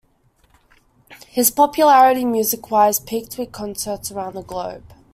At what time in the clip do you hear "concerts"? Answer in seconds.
3.51-4.11